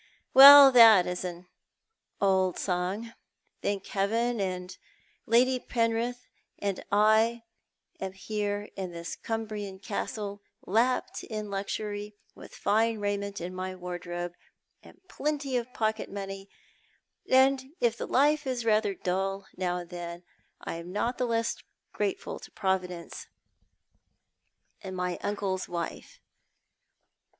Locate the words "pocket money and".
15.71-17.75